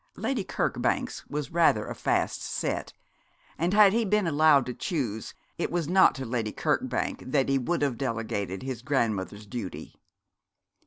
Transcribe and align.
Lady 0.15 0.43
Kirkbank's 0.43 1.27
was 1.27 1.51
rather 1.51 1.85
a 1.85 1.93
fast 1.93 2.41
set; 2.41 2.91
and 3.55 3.71
had 3.71 3.93
he 3.93 4.03
been 4.03 4.25
allowed 4.25 4.65
to 4.65 4.73
choose 4.73 5.35
it 5.59 5.69
was 5.69 5.87
not 5.87 6.15
to 6.15 6.25
Lady 6.25 6.51
Kirkbank 6.51 7.21
that 7.31 7.49
he 7.49 7.59
would 7.59 7.83
have 7.83 7.99
delegated 7.99 8.63
his 8.63 8.81
grandmother's 8.81 9.45
duty. 9.45 9.93